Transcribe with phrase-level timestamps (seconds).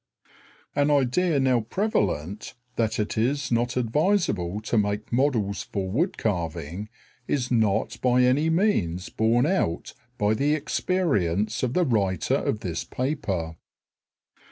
[0.75, 6.89] An idea now prevalent that it is not advisable to make models for wood carving
[7.27, 12.83] is not by any means borne out by the experience of the writer of this
[12.83, 13.57] paper.